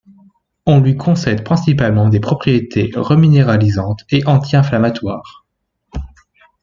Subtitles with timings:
[0.65, 5.45] On lui concède principalement des propriétés reminéralisantes et anti-inflammatoires.